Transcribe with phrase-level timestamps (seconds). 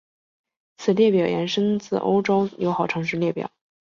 [0.77, 3.51] 此列表延伸自欧洲友好城市列表。